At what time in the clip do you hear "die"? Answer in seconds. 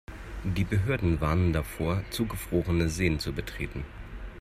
0.43-0.63